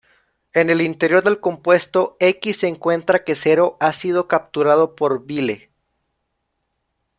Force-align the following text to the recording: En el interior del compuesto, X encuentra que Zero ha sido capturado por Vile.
En 0.53 0.71
el 0.71 0.81
interior 0.81 1.23
del 1.23 1.39
compuesto, 1.39 2.17
X 2.19 2.63
encuentra 2.63 3.23
que 3.23 3.35
Zero 3.35 3.77
ha 3.79 3.93
sido 3.93 4.27
capturado 4.27 4.95
por 4.95 5.27
Vile. 5.27 5.69